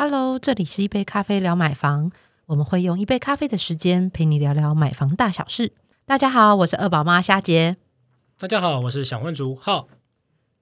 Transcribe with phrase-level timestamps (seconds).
[0.00, 2.12] Hello，这里是一杯咖啡聊买房，
[2.46, 5.72] 我们会用一杯咖啡的时间陪你聊聊买房大小事。
[6.06, 7.76] 大家好，我是二宝妈夏杰。
[8.38, 9.88] 大家好，我是小混族浩。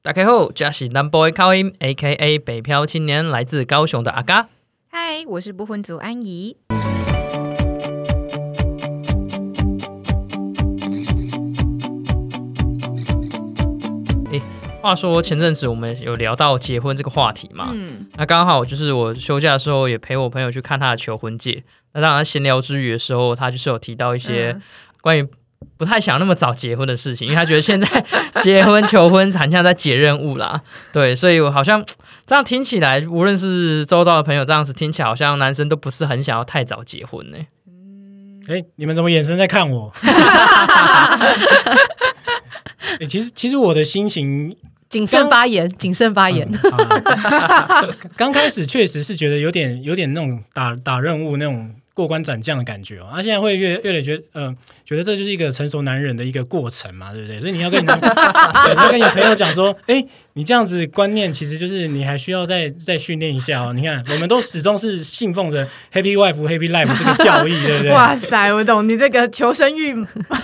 [0.01, 4.49] 大家好，这是 Number Boy 音 a k a 北漂青年，来自高雄的阿嘎。
[4.89, 6.57] 嗨，我是不婚族安怡。
[14.87, 17.71] 话说前阵子我们有聊到结婚这个话题嘛？
[17.73, 21.65] 嗯，那刚好就是我休假的时候也陪我朋友去看他的求婚戒。
[21.93, 24.57] 那当然闲聊之余的时候，他就是有提到一些
[25.01, 25.27] 关于
[25.77, 28.05] 不太想那么早结婚的事情，因为他觉得现在
[28.43, 30.63] 结婚求婚很像在解任务啦。
[30.95, 31.85] 对，所以我好像
[32.25, 37.39] 这样听起来，无论是周遭的朋友这样子听起来，好像男生都不是很想要太早结婚呢。
[37.67, 39.93] 嗯，哎，你们怎么眼神在看我？
[43.01, 44.57] 哎，其实其实我的心情。
[44.97, 46.49] 谨慎发言，谨慎发言。
[48.17, 57.41] 刚开始确实是觉得有点有点那种打打任务那种过关斩将的感觉哦，啊，现在会越越来觉得，嗯，觉得这就是一个成熟男人的一个过程嘛，对不对？
[57.41, 57.87] 所以你要跟你
[58.77, 60.05] 要跟你朋友讲说，哎。
[60.37, 63.73] 你这样子观念，其实就是你还需要再再训练一下哦。
[63.73, 67.91] 你看，我们都始终是信奉着 Happy Wife Happy Life 这个教义，对不对？
[67.91, 69.95] 哇塞，我懂你这个求生欲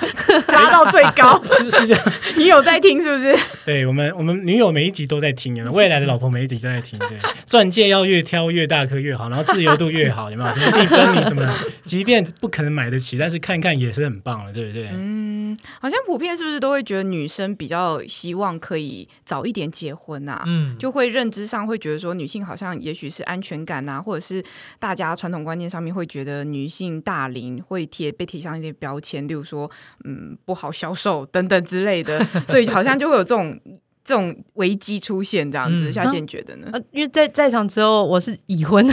[0.49, 2.03] 拉到最高， 是是这样。
[2.39, 3.37] 女友在听是不是？
[3.67, 6.99] 对我们，我们女友每一集都在听，未来的老婆每一集都在听。
[7.01, 10.53] 对，钻戒要越挑越大颗越好，然后自由度越好，有没有？
[10.55, 11.42] 什么地分你什么？
[11.83, 14.89] 即便不可能买得起，但是看看也是很棒的，对不对？
[14.93, 24.45] 嗯，好像普遍是不是都会觉得女生比较希望可以早一点结婚啊，嗯，就会认知上会觉得说女性好像也许是安全感啊，或者是
[24.79, 29.71] 大家传统观念上面会觉得女性大龄会贴被贴上一些标签，例如说
[30.05, 33.59] 嗯不好销售等等之类的，所以好像就会有这种。
[34.05, 36.69] 这种危机出现这样子，夏倩觉得呢？
[36.73, 38.85] 呃，因为在在场之后我是已婚，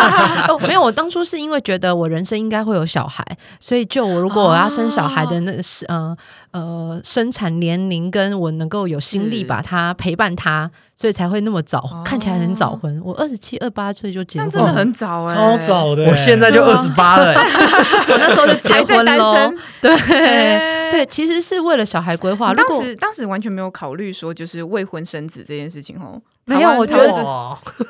[0.66, 3.22] 没有，我当初是因为觉得我人生应该会有小孩，
[3.60, 6.16] 所以就我如果我要生小孩的那是呃
[6.52, 10.70] 呃生产年龄跟我能够有心力把他陪伴他。
[10.96, 12.98] 所以才会那么早，看起来很早婚。
[13.04, 16.06] 我二十七、二八岁就结婚，真的很早哎，超早的。
[16.06, 17.34] 我现在就二十八了，
[18.08, 19.52] 我那时候就结婚了。
[19.82, 22.54] 对对，其实是为了小孩规划。
[22.54, 26.20] 当时当时完全没有考虑说就是未婚生子这件事情哦。
[26.46, 27.08] 没有，我觉得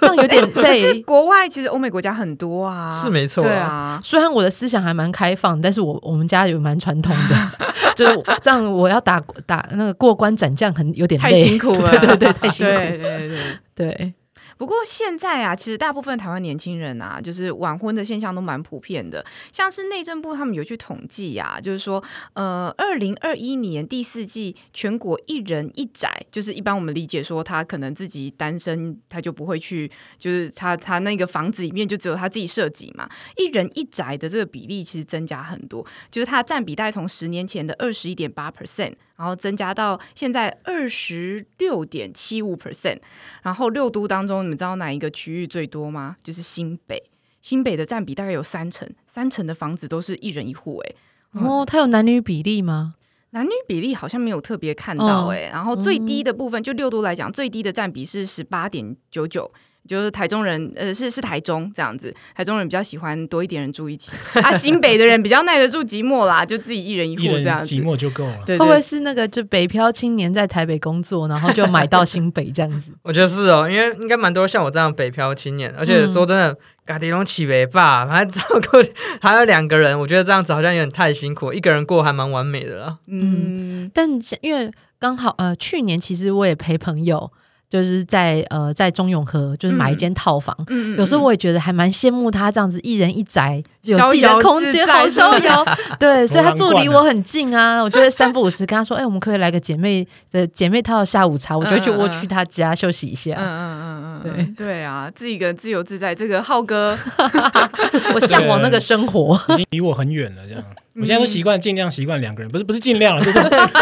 [0.00, 0.80] 这样有点 累。
[0.80, 3.42] 是国外其实欧美国家很多啊，是没错。
[3.44, 7.36] 对啊，虽然我的思想还蛮开放，但是我我们家有蛮传统的，
[7.94, 8.64] 就是这样。
[8.64, 11.90] 我要打打那个过关斩将，很有点太辛苦了。
[12.00, 12.72] 对对对，太辛苦。
[12.74, 13.38] 对对对
[13.74, 14.14] 对。
[14.56, 19.24] 不过现在啊，其实大部分台湾年轻人啊，就是晚婚的现象都蛮普遍的。
[19.52, 22.02] 像是内政部他们有去统计啊，就是说，
[22.32, 33.08] 呃，二零二一年第四季全国一人一宅，就是一般我们理解说他可能自己单身，他就不会去，就是他他那个房子里面就只有他自己设计嘛。
[33.36, 38.94] 一人一宅的这个比例其实增加很多，就是它占比大概从十年前的二十一点八 percent。
[39.16, 42.98] 然后增加到现在二十六点七五 percent，
[43.40, 46.16] 然后六都当中，你们知道哪一个区域最多吗？
[46.22, 47.02] 就是新北，
[47.42, 50.94] 新北的占比大概有三成，三成的房子都是一人一户，哎，
[51.32, 52.94] 哦，它有男女比例吗？
[53.30, 59.52] 男女比例好像没有特别看到，哎，然后最低的部分，就六度来讲，最低的占比是十八点九九。
[59.86, 62.14] 就是台中人，呃，是是台中这样子。
[62.34, 68.38] 台中人比较喜欢多一点人住一起，啊，新北的人比较耐得住寂寞啦，就自己一人一户这样子，寂寞就够了。
[68.46, 72.90] 会不会是那个就北漂青年在台北工作，然后就买到新北这样子？
[73.02, 78.78] 我觉得是哦，因为应该蛮多像我这样北漂青年，而且说真的，嘎迪龙起北吧，还照顾
[79.20, 82.98] 还有两个人，我觉得这样子好像有点太辛苦，一个人过还蛮完美的了。
[83.06, 84.08] 嗯，但
[84.40, 87.30] 因为刚好呃，去年其实我也陪朋友。
[87.68, 90.56] 就是在呃，在中永和，就是买一间套房。
[90.96, 95.64] 有时候我也觉得还蛮羡慕他这样子，一人一宅，有自己的空间，好逍遥。
[95.98, 97.82] 对，所以他住离我很近啊。
[97.82, 103.34] 我觉得三不五时跟他说：“哎，我们可以来个姐妹的姐妹套下午茶。”我就会去我去他家休息一下。
[103.36, 106.14] 嗯嗯嗯嗯，对对啊，自己一个人自由自在。
[106.14, 106.96] 这个浩哥，
[108.14, 110.62] 我向往那个生活，已经离我很远了，这样。
[110.98, 113.38] 我现在都习惯尽量习惯两个人，不是不是尽量了， 就是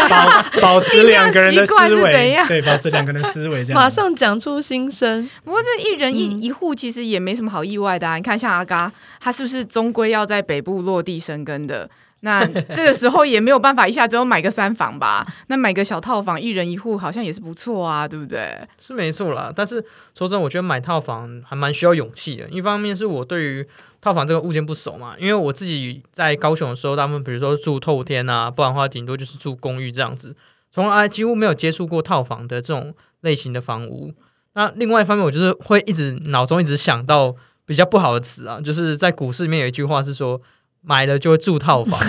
[0.09, 1.73] 保保持两个人的思
[2.03, 3.81] 维，对，保持两个人的思维这样。
[3.81, 5.29] 马上讲出心声。
[5.43, 8.17] 不过这一人一一户其实也没什么好意外的啊。
[8.17, 11.89] 你看像阿嘎，他是不是终归要在北部落地生根的？
[12.21, 15.25] 那 这个时候也没有办法一下子买个三房吧？
[15.47, 18.57] 那买个小套房，一人一户好像也是不错啊，对不对？
[18.81, 19.53] 是没错啦。
[19.55, 19.83] 但是
[20.17, 22.49] 说真，我觉得买套房还蛮需要勇气的。
[22.49, 23.67] 一方面是我对于
[24.05, 30.35] 套房这个物件不熟嘛，因为我自己在高雄的时候，他们比如说住透天啊，不然的话顶多就是住公寓这样子，
[30.71, 34.13] 从来几乎没有接触过套房的这种类型的房屋。
[34.53, 37.35] 那另外一方面，我就是会一直脑中一直想到
[37.65, 40.39] 比较不好的词啊，就是在股市里面有一句话是说。
[40.87, 41.99] 买了就会住套房，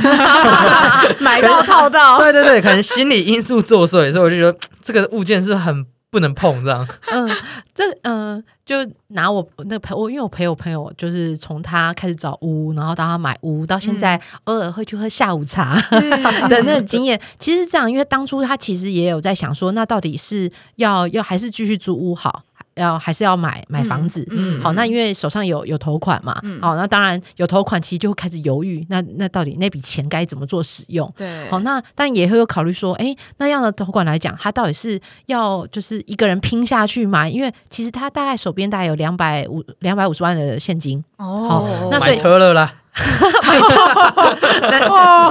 [1.18, 5.82] 买到套到，对对对，可能心理因素作祟，所以我就觉得这个物件是很
[6.16, 6.88] 不能碰这样。
[7.12, 7.28] 嗯，
[7.74, 8.76] 这嗯，就
[9.08, 15.78] 拿我那陪我，因为我陪我朋友，就是从他开始找屋，然后到他买屋，到现在偶尔会去喝下午茶
[16.48, 22.44] 的那个经验，其实这样，因为当初他其实也有在想说，那到底是要要还是继续租屋好？
[22.76, 24.26] 要还是要买买房子，
[24.62, 31.12] 好，那因为手上有有头款嘛，好，那当然有头款，其实就会开始犹豫，那那到底那笔钱该怎么做使用？
[31.16, 42.72] 对，好，那但也会有考虑说，哎，那样的头款来讲，他到底是要就是一个人拼下去买，因为其实他大概手边大概有两百五两百五十万的现金，哦，那买车了啦。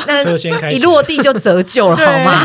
[0.08, 2.42] 那车先开，一落地就折旧了，好吗？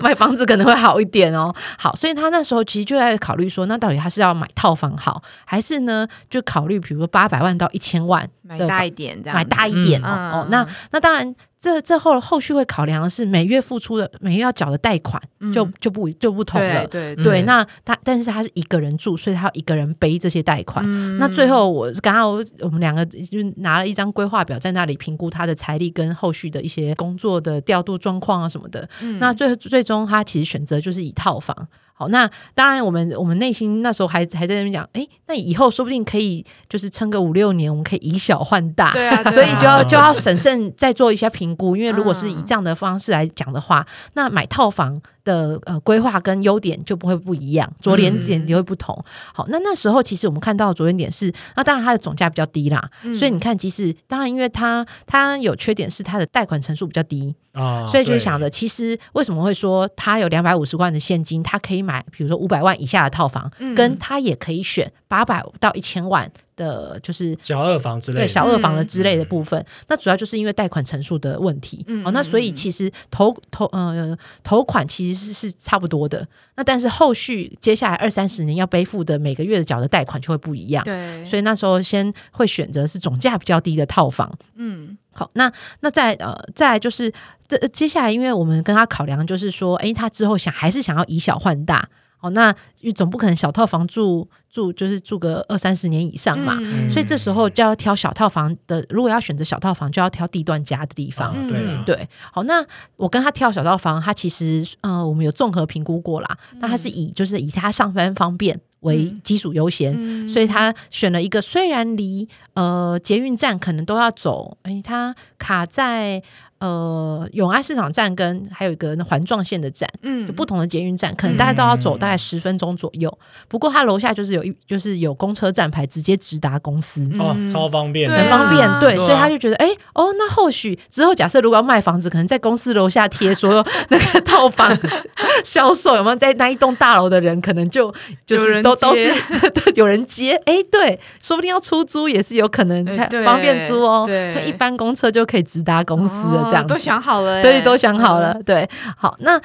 [0.00, 1.54] 买房子可能会好一点哦。
[1.78, 10.08] 好，所以他那时候其实就在考虑说，那到底他是要买套房好，还是呢就考虑比如说八百万到一千万买大一点，这样买大一点哦。
[10.32, 11.34] 哦，那那当然。
[11.60, 15.22] 这这后后续会考量的是每月付出的每月要缴的贷款
[15.52, 17.42] 就就不就不同了，对对。
[17.42, 20.82] 那他但是他是一个人住，所以他要一个人背这些贷款。
[21.18, 28.88] 那最后我刚刚我们两个就拿了一张规划表在那里评估他的财力跟后续的一些工作的调度状况啊什么的。
[29.18, 31.68] 那最最终他其实选择就是以套房。
[32.00, 44.98] 好，那当然，我们我们内心那时候还还在那边讲，哎，那以后说不定可以就是撑个五六年，我们可以以小换大，对啊，所以就要就要审慎再做一些评估，因为如果是以这样的方式来讲的话，那买套房。
[45.24, 48.96] 的呃规划跟优点就不会不一样，着眼点也会不同。
[49.34, 66.30] 好，那那时候其实我们看到的着眼点是，那当然它的总价比较低啦，所以你看，其实当然因为它它有缺点是它的贷款成数比较低啊，所以就是想着，其实为什么会说它有两百五十万的现金，它可以买比如说五百万以下的套房，跟它也可以选八百到一千万。
[66.60, 72.10] 的就是小二房之类，对小二房的之类的部分，那主要就是因为贷款成数的问题哦。
[72.10, 74.14] 那所以其实投投呃
[74.44, 76.26] 投款其实是是差不多的，
[76.56, 80.84] 那但是后续接下来二三十年要背负的每个月的缴的贷款就会不一样。
[80.84, 84.30] 对，所以那时候先会选择是总价比较低的套房。
[84.56, 87.10] 嗯，好，那那再呃再就是
[87.48, 91.88] 这接下来，因为我们跟他考量就是说，哎，他之后想还是想要以小换大。
[92.20, 92.54] 哦，那
[92.94, 96.56] 总不可能小套房住住就是住个二三十年以上嘛，
[96.90, 98.84] 所以这时候就要挑小套房的。
[98.90, 101.34] 如果要选择小套房，就要挑地段佳的地方。
[101.48, 102.64] 对对，好，那
[102.96, 106.38] 我跟他挑小套房，他其实呃，我们有综合评估过啦。
[106.58, 116.22] 那他是以就是以他上班方便为基础优先，所以他选了一个虽然离呃捷运站可能都要走，哎，他卡在。
[116.60, 123.18] 呃，永安市场站跟还有一个环状线的站，嗯，就不同的捷运站，可能大家都要走大概十分钟左右。
[123.48, 128.68] 不过它楼下就是有一，就是有公车站牌，直接直达公司，哦，超方便，很方便。
[128.78, 134.70] 对，所以他就觉得，哎，哦，那或许之后假设如果要卖房子，可能在公司楼下贴说 那个套房
[135.42, 137.90] 销售，有没有在那一栋大楼的人，可能就
[138.26, 139.10] 就是都都是
[139.76, 142.84] 有人接，哎，对，说不定要出租也是有可能，
[143.24, 144.04] 方便租哦。
[144.06, 146.49] 对，一般公车就可以直达公司了。
[146.50, 149.40] 这样都想好了，对，都想好了，对，好，那。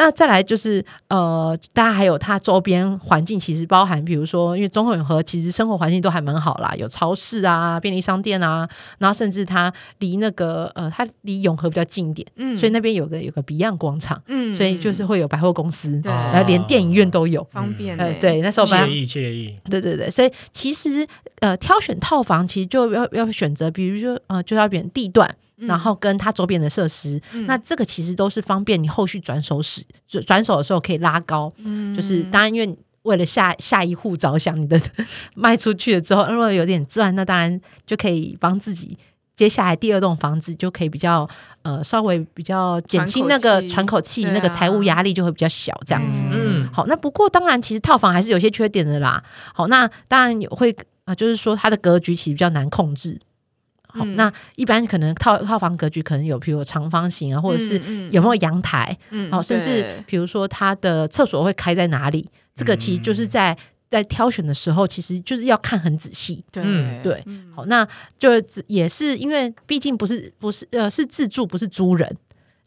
[0.00, 8.68] 那再来就是呃，大家还有它周边环境，其实包含，比如说，因为中永和其实生活环境都还蛮好啦，有超市啊、便利商店啊，
[9.00, 21.04] 然后甚至它离那个呃，它离永和比较近一点，嗯，所以那边有个有个 Beyond 广场，嗯，所以就是会有百货公司，对，然后连电影院都有，方便，呃，对，那时候惬意惬意，对对对，所以其实
[21.40, 25.34] 呃，挑选套房其实就要要选择，比如说呃，就要选地段。
[25.60, 29.82] 然后跟它周边的设施，那这个其实都是方便你后续转手使
[30.26, 31.52] 转手的时候可以拉高。
[31.58, 34.80] 嗯，就是当然因为为了下下一户着想，你的
[35.34, 38.96] 卖出去了之后，如果有点赚，那当然就可以帮自己
[39.34, 41.28] 接下来第二栋房子就可以比较
[41.62, 46.22] 呃稍微比较减轻那个喘口气，那个财务压力就会比较小这样子。
[46.30, 49.22] 嗯，好，那不过当然其实套房还是有些缺点的啦。
[49.54, 53.18] 好，那当然会啊，就是说它的格局其实比较难控制。
[53.98, 57.74] 好，那一般可能套套房格局可能有，比如长方形啊，或者是
[58.10, 58.96] 有没有阳台，
[59.30, 63.56] 好，甚至比如说它的厕所会开在哪里，这个其实就是在
[63.90, 66.44] 在挑选的时候，其实就是要看很仔细。
[66.52, 66.62] 对
[67.02, 67.24] 对，
[67.54, 67.86] 好，那
[68.18, 68.30] 就
[68.66, 72.16] 也是因为毕竟不是不是呃是自住，不是租人。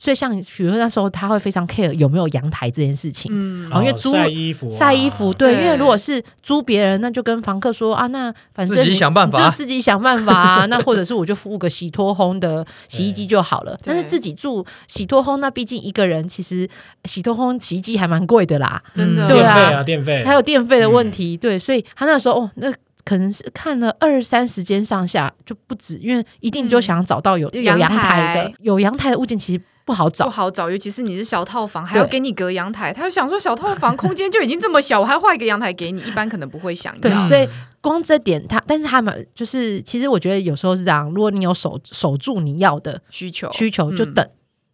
[0.02, 10.34] 所以像比如说那时候他会非常 care 有没有阳台这件事情，嗯，因为租晒衣服晒衣服，对，因为如果是租别人，那就跟房客说啊，那反正自己想办法，就自己想办法。
[10.34, 13.80] 啊， 那或者是我就付个洗脱烘的洗衣机就好了。
[13.86, 16.68] 但是自己住洗脱烘，那毕竟一个人其实
[17.06, 22.74] 洗脱烘洗衣机还蛮贵的啦，真的，对啊，电费，还有电费的问题，对，所以他那时候哦，那。
[23.04, 32.94] 可能是看了二三十间上下就不止，因为一定就想找到有有阳台的，有阳台的物件其实不好找，不好找，尤其是你是小套房，还要给你隔阳台。
[32.94, 37.00] 他就想说，小套房空间就已经这么小，我还画一个阳台给你，一般可能不会想要。
[37.02, 37.46] 对，所以
[37.82, 44.26] 光这点，他但是他们就是，其实我觉得有时候是这样，如果你有守守住你要的需求，需求就等，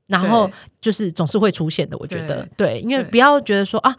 [0.05, 0.47] 然后
[0.79, 1.97] 就是总是会出现的。
[1.97, 3.97] 我觉得对，因为不要觉得说啊。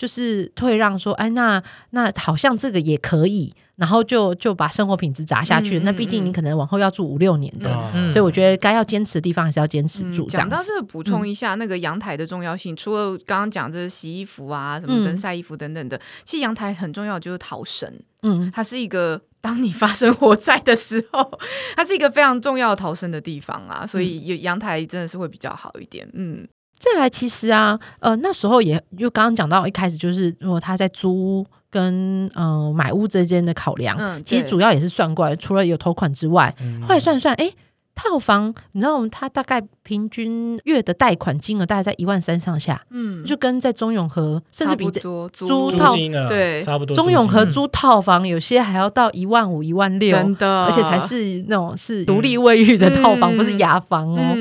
[0.00, 5.80] 就是退让说，哎，那那好像这个也可以，然后就就把生活品质砸下去。
[5.80, 7.70] 那毕竟你可能往后要住五六年的，
[8.10, 10.24] 所以我觉得该要坚持的地方还是要坚持住。
[10.24, 17.92] 讲到这个，补充一下那个阳台的重要性，除了刚刚讲这洗衣服啊、什么跟晒衣服等等的，其实阳台很重要，就是逃生。
[18.22, 21.38] 嗯，它是一个当你发生火灾的时候，
[21.76, 26.08] 它是一个非常重要逃生的地方啊，所以有阳台真的是会比较好一点。
[26.14, 26.48] 嗯。
[26.80, 37.52] 再来，其实啊，呃，那时候也就刚刚讲到一开始，就是如果他在租跟呃买屋之间的考量，其实主要也是算过来，除了有头款之外，后来算算，哎。
[37.94, 45.94] 套房，你知道，它大概平均月的贷款金额大概在一万三上下，嗯，就跟在中永和，甚至比租租套
[46.28, 46.94] 对差不多。
[46.96, 54.34] 中永和租套房有些还要到一万五、一万六，真的，而且才是那种是独立卫浴的套房，不是雅房哦。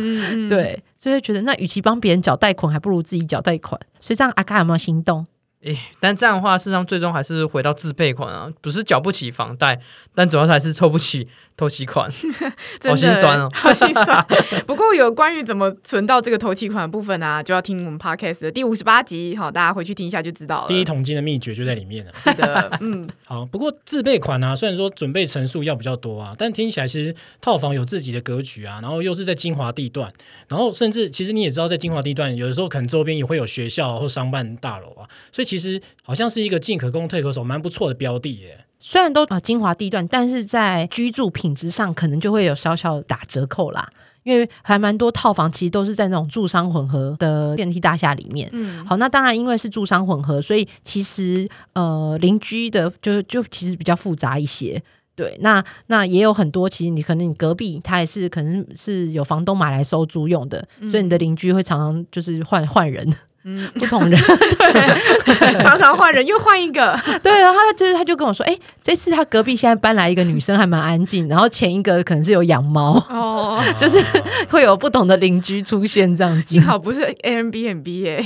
[0.50, 3.80] 对，所以觉得那与其帮别人缴贷款，还不如自己缴贷款。
[4.00, 5.26] 所以这样阿嘎有没有心动？
[5.62, 9.78] 诶，但这样的话，事实上最终还是回到自备款啊，不是缴不起房贷，
[10.16, 11.28] 但主要还是凑不起。
[11.60, 12.10] 投期款，
[12.88, 14.26] 好心酸哦， 好心酸。
[14.66, 20.68] 不过有关于怎么存到这个投期款的部分啊，就要听我们 podcast 的第五十八集，好，大家回去听一下就知道了。
[20.70, 22.12] 第一桶金的秘诀就在里面了。
[22.16, 23.46] 是的，嗯， 好。
[23.46, 30.10] 不过自备款啊，虽然说准备层数要比较多啊，但听起来其实套房有自己的格局啊，然后又是在精华地段，
[30.48, 38.66] 然后甚至其实你也知道，在精华地段有的时候可能周边也会有学校或商办大楼啊，所以其实好像是一个进可攻退可守，蛮不错的标的耶。
[38.80, 43.90] 虽然都啊精华地段，但是在居住品质上可能就会有小小打折扣啦。
[44.24, 48.50] 因为还蛮多套房其实都是在那种住商混合的电梯大厦里面。
[48.52, 54.82] 嗯，好，那当然因为是住商混合，所以其实呃邻居的就就其实比较复杂一些。
[55.16, 63.12] 对，那那也有很多，其实你可能你隔壁他也是可能是有房东买来收租用的，所以你的邻居会常常就是换换人。
[63.44, 64.20] 嗯，不同人。
[64.58, 73.98] 对，常常换人又换一个，对，然后他就是他就跟我说，哎，这次他隔壁现在搬来一个女生，还蛮安静，然后前一个可能是有养猫，哦，就是
[74.50, 78.24] 会有不同的邻居出现这样子，幸好不是 A M B N B 耶，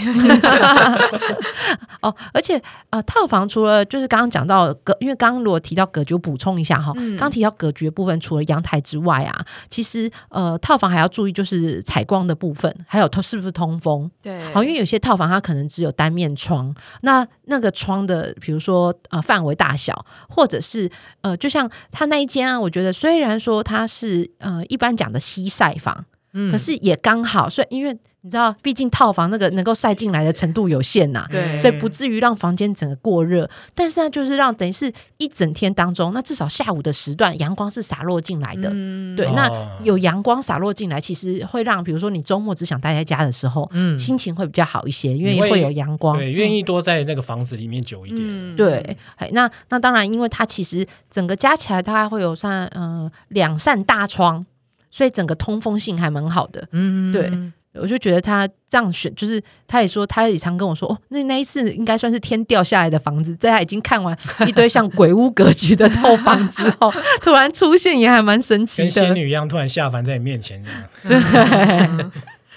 [2.02, 15.03] 哦，而且呃，套房除了就是刚刚讲到隔，因为刚刚如果提到格局，我补充一下哈，刚提到格局的部分，除了阳台之外啊，其实呃，套房还要注意就是采光的部分，还有通是不是通风，对，好，因为有些。
[15.04, 20.90] 套房它可能只有单面窗，那那个窗的，比如说呃范围大小，或者是
[21.22, 28.00] 呃，就像他那一间啊，我觉得虽然说它是呃一般讲的西晒房，嗯，可是也刚好，所以因为。
[28.26, 33.50] 你知道，毕竟套房那个能够晒进来的程度有限呐，对，所以不至于让房间整个过热。
[33.76, 38.70] 但是呢，就是让等于是一整天当中，那至少下午的时段阳光是洒落进来的。
[39.18, 39.50] 对，那
[39.84, 48.56] 有阳光洒落进来，其实会让比如说你周末只想待在家的时候，嗯，心情会比较好一些，因为会有阳光，对，愿意多在那个房子里面久一点。
[48.56, 48.98] 对，
[49.32, 54.46] 那那当然，因为它其实整个加起来，它会有算嗯两扇大窗，
[54.90, 56.66] 所以整个通风性还蛮好的。
[56.72, 57.30] 嗯，对。
[57.82, 64.16] 我就觉得他这样选，就是他也说，他也常跟我说，哦，那那一次应该算是天掉下来的房子，在他已经看完
[64.48, 70.64] 一堆像鬼屋格局的套房之后， 突然出现也还蛮神奇的，跟仙女一样突然下凡在你面前。
[71.08, 71.18] 对，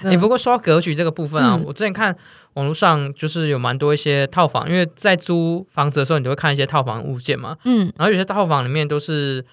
[0.10, 2.14] 你不过说格局这个部分啊，我之前看
[2.52, 9.44] 网络上就是有蛮多一些套房，因为在租房子的时候，你都会看一些套房物件嘛，嗯，然后有些套房里面都是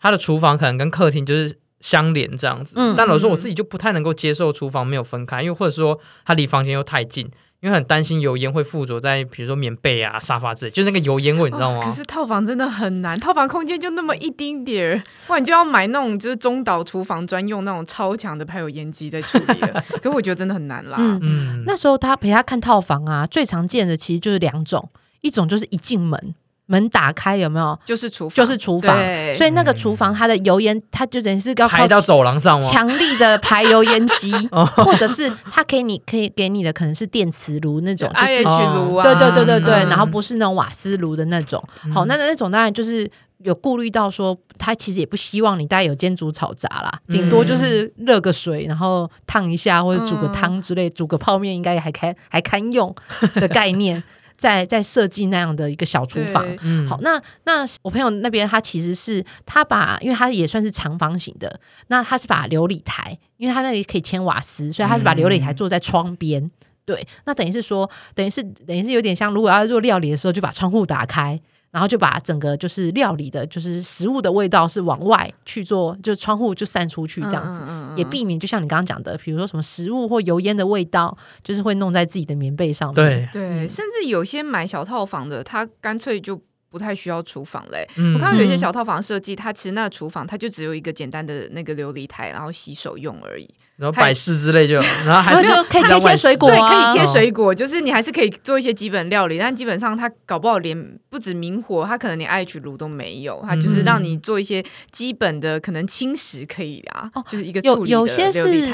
[0.00, 1.56] 它的厨房可能跟客厅就是。
[1.80, 7.30] 相连这样子，但老实说，我自己就不太能够接受厨房没有分开，因为或者说它离房间又太近，
[7.60, 11.80] 因为很担心油烟会附着在比如说棉被啊、沙发之类，就是那个油烟味，你知道吗？
[11.84, 19.84] 可是套房真的很难，套房空间就那么一丁点儿，不然你就要买那种就是中岛厨房专用那种超强的排油烟机在处理了。
[20.02, 20.96] 可我觉得真的很难啦。
[20.98, 26.34] 嗯，那时候他陪他看套房啊，最常见的其实就是两种，一种就是一进门。
[26.68, 27.78] 门打开有没有？
[27.84, 28.96] 就是厨就是厨房，
[29.34, 32.66] 所以那个厨房它的油烟，它就等于是要排到走廊上吗？
[32.70, 34.32] 强力的排油烟机，
[34.76, 41.62] 或者是它可以你可以给你的可能是电磁炉那种，就是炉啊，对对对对对，然后不是那种瓦斯炉的那种。
[41.92, 52.94] 好，那那种当然就是有顾虑到说，他其实也不希望你带有煎煮炒炸啦，顶多就是热个水，然后烫一下或者煮个汤之类，煮个泡面应该还堪还堪用
[53.36, 54.02] 的概念。
[54.38, 56.46] 在在设计那样的一个小厨房。
[56.62, 66.50] 嗯，好，那那我朋友那边他其实是他把，因为他也算是长方形的，那他是把琉璃台，因为他那里可以牵瓦斯，所以他是把琉璃台坐在窗边。
[66.86, 71.38] 对，那等于是说，等于是等于是有点像，如果要做料理的时候，就把窗户打开。
[71.70, 77.62] 然后就把整个就是料理的，就是食物的味道是往外去做，就窗户就散出去这样子，
[77.94, 82.94] 也避免就像你刚刚讲的，比如说什么食物或油烟的味道，就是会弄在自己的棉被上面。
[82.94, 87.86] 对对，甚至有些买小套房的，他干脆就不太需要厨房嘞。
[88.14, 93.48] 我看到有些小套房设计，它其实那个厨房它就只有一个简单的那个琉璃台，然后洗手用而已。
[93.78, 94.74] 然后摆饰之类就，
[95.06, 108.68] 然后还是可以切切水果，对，可以切水果，就是你还是可以做一些基本料理，但基本上它搞不好连不止明火，它可能连 IH 炉都没有，它就是让你做一些基本的可能轻食可以啊，就是一个有有些是。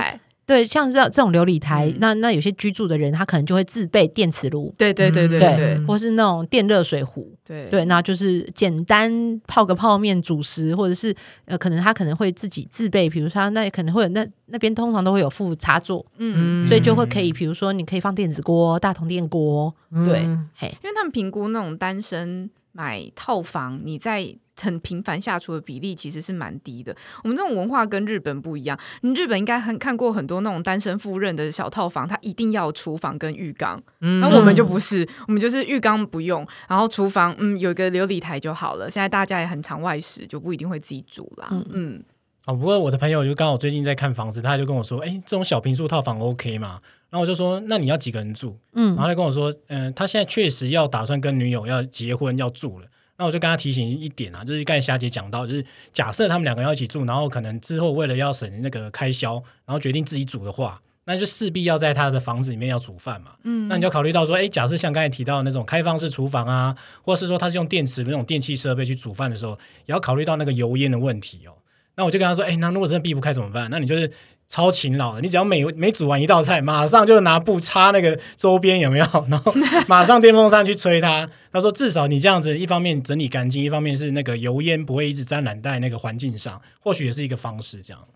[0.46, 7.68] 对，像这这种琉璃台，那那有些居住的人，他可能就会自备电磁炉，对对对对对，或是那种电热水壶，对。
[7.70, 11.14] 对，那就是简单泡个泡面主食，或者是
[11.46, 24.36] 呃，可能他可能会自己自备，比如说那可能会有那那边通常都会有副插座，嗯，所以就会可以，比如说你可以放电子锅、大铜电锅，对，嘿，因为他们评估那种单身买套房，你在。
[24.60, 26.94] 很频繁下厨的比例其实是蛮低的。
[27.22, 33.82] 我们这种文化跟日本不一样，你日本应该很看过很多那种单身赴任的小套房，它一定要厨房跟浴缸。
[33.98, 38.90] 那我们就不是，我们就是浴缸不用，然后厨房嗯有一个琉璃台就好了。
[38.90, 41.48] 现在大家也很常外食，就不一定会自己煮啦。
[41.70, 42.02] 嗯，
[42.46, 46.80] 哦，不过我的朋友就刚好最近在看房子，他就跟我说，哎，这种小平数套房 OK 嘛？
[47.10, 48.58] 然后我就说，那你要几个人住？
[48.72, 52.86] 嗯，然后他跟我说，嗯，他现在确实要打算跟女友要结婚要住了。
[53.16, 63.32] 那我就跟他提醒一点啊，就是刚才霞姐讲到，就是假设他们两个要一起住，然后可能之后为了要省那个开销，然后决定自己煮的话，那就势必要在他的房子里面要煮饭嘛。
[63.44, 69.52] 嗯，那你就考虑到说，哎，假设像刚才提到那种开放式厨房啊，或者是说他是用电池那种电器设备去煮饭的时候，
[69.86, 71.54] 也要考虑到那个油烟的问题哦。
[71.96, 73.68] 那我就跟他说，哎，那如果真的避不开怎么办？
[73.70, 74.10] 那你就是。
[74.46, 79.52] 超勤劳的，你只要每每煮完一道菜，马上就拿布擦那个周边有没有， 然后
[79.88, 81.26] 马上电风扇去吹它。
[81.50, 87.80] 他说至少你这样子，一方面整理干净，一方面是那个油烟不会一直沾染在那个环境上，或许也是一个方式。
[87.80, 88.06] 这样，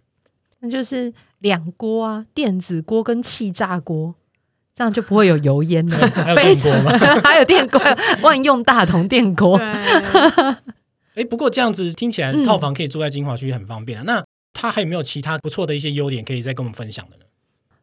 [0.61, 4.15] 那就是两锅啊，电子锅跟气炸锅，
[4.75, 5.97] 这样就不会有油烟了。
[6.13, 6.91] 还有电锅？
[7.25, 7.81] 还有电锅，
[8.21, 9.59] 万用大同电锅。
[11.19, 14.05] 哎，不过这样子听起来，套房可以住在金华区很方便啊。
[14.07, 17.25] 那他还有没有其他不错的一些优点可以再跟我们分享的呢？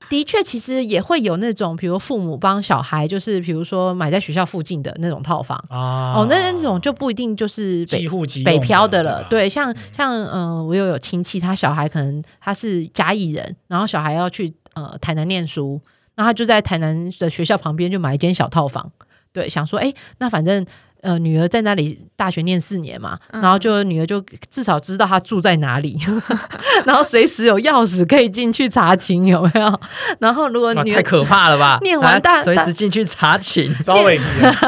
[0.08, 6.13] 的确，其实也会有那种，比如父母帮小孩，就是比如说买在学校附近的那种套房啊。
[6.13, 8.08] 哦，那那种就不一定就是北
[8.43, 9.21] 北漂的了。
[9.30, 15.82] 对，像像嗯，我又有亲戚，他小孩可能他是嘉义人，然后小孩要去呃台南念书，
[16.15, 18.91] 那他就在台南的学校旁边就买一间小套房。
[19.34, 20.65] 对，想说哎，那反正。
[21.06, 25.96] 呃，女儿在那里大学念四年嘛，然后就女儿就至少知道她住在哪里，
[26.84, 29.80] 然后随时有钥匙可以进去查寝，有没有？
[30.20, 34.20] 然后如果女太可怕了吧， 念完大随时进去查寝，招伟，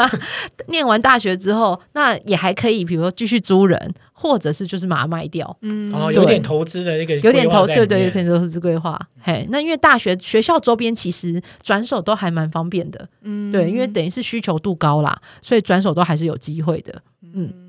[0.68, 3.94] 念完大学之后，那也还可以，比如说继续租人。
[4.20, 9.00] 或者是就是把它卖掉，嗯，哦，有点投资的那个，有点投，对对，有点投资规划。
[9.22, 17.00] 嘿，那因为大学学校周边其实转手都还蛮方便的，嗯，对，因为等于是需求度高啦，所以转手都还是有机会的，
[17.34, 17.67] 嗯。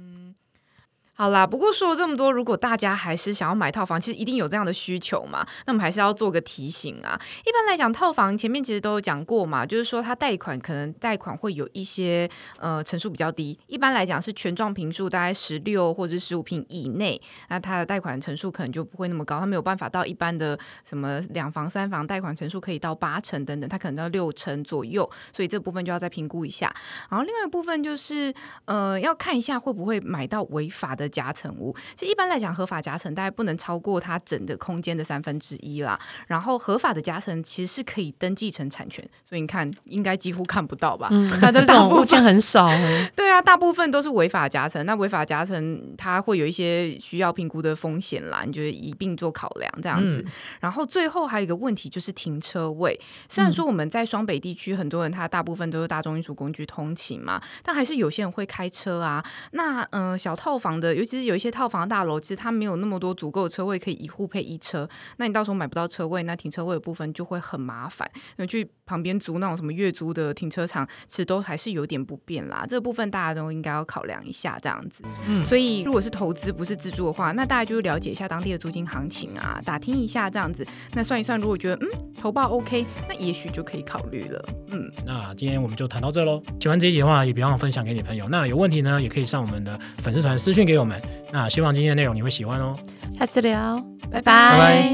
[1.20, 5.44] 好啦，不过说了这么多，如果大家还是想要买套房，其实一定有这样的需求嘛。
[5.66, 7.20] 那我们还是要做个提醒啊。
[7.44, 13.58] 一般来讲，套房前面其实都有讲过嘛，就是说它贷款可能贷款会有一些呃层数比较低。
[13.66, 26.72] 一般来讲是全幢平数大概十六或者十五平以内，那它的贷款层数可能就不会那么高，它没有办法到一般的什么两房三房贷款层数可以到八成等等，它可能到六成左右，所以这部分就要再评估一下。
[27.10, 28.32] 然后另外一部分就是
[28.66, 31.07] 呃要看一下会不会买到违法的。
[31.08, 35.98] 夹层屋，其实一般来讲，合法夹层大概不能超过它整个空间的三分之一啦。
[36.26, 41.08] 然后合法的夹层其实是可以登记成产权，所以你看应该几乎看不到吧？
[41.10, 42.68] 嗯， 它的这种物件很少。
[43.16, 44.84] 对啊，大部分都是违法夹层。
[44.84, 50.24] 那违法夹层它会有一些需要评估的风险啦，你就一并做考量这样子。
[50.60, 52.98] 然后最后还有一个问题就是停车位。
[53.28, 59.24] 虽然说我们在双北地区很多人他大部分都是大众运输工具通勤嘛，但还是有些人会开车啊。
[59.52, 60.97] 那嗯，小套房的。
[60.98, 68.10] 尤其是有一些套房大楼，其实它没有那么多足够的车位可以一户配一车，那你到时候买不到车位，那停车位的部分就会很麻烦。
[68.36, 72.66] 那去旁边租那种什么月租的停车场，其实都还是有点不便啦。
[72.68, 75.04] 这部分大家都应该要考量一下，这样子。
[75.28, 80.66] 嗯，所以如果是投资不是自住的话，那大家就了解一下当地的租金行情啊，打听一下这样子。
[80.94, 81.88] 那算一算，如果觉得嗯
[82.20, 84.48] 投报 OK，那也许就可以考虑了。
[84.70, 86.42] 嗯，那今天我们就谈到这喽。
[86.58, 88.28] 喜欢这一集的话，也别忘了分享给你朋友。
[88.28, 90.87] 那有问题呢，也可以上我们的粉丝团私讯给我们。
[91.32, 92.76] 那希望今天的内容你会喜欢哦。
[93.18, 94.92] 下次聊，拜拜。